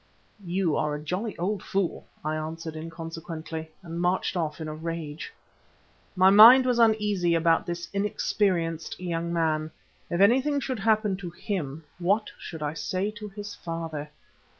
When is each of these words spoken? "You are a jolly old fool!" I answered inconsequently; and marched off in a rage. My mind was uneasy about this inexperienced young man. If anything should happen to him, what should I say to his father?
"You 0.43 0.77
are 0.77 0.95
a 0.95 0.99
jolly 0.99 1.37
old 1.37 1.61
fool!" 1.61 2.07
I 2.25 2.35
answered 2.35 2.75
inconsequently; 2.75 3.69
and 3.83 4.01
marched 4.01 4.35
off 4.35 4.59
in 4.59 4.67
a 4.67 4.73
rage. 4.73 5.31
My 6.15 6.31
mind 6.31 6.65
was 6.65 6.79
uneasy 6.79 7.35
about 7.35 7.67
this 7.67 7.87
inexperienced 7.93 8.99
young 8.99 9.31
man. 9.31 9.69
If 10.09 10.19
anything 10.19 10.59
should 10.59 10.79
happen 10.79 11.17
to 11.17 11.29
him, 11.29 11.83
what 11.99 12.31
should 12.39 12.63
I 12.63 12.73
say 12.73 13.11
to 13.11 13.29
his 13.29 13.53
father? 13.53 14.09